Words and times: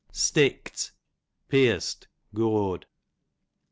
Stickt, 0.11 0.93
pierced, 1.47 2.07
gored. 2.33 2.87